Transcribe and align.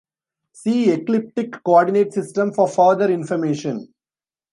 See 0.53 0.89
Ecliptic 0.89 1.61
coordinate 1.63 2.11
system 2.11 2.53
for 2.53 2.67
further 2.67 3.11
information. 3.11 3.93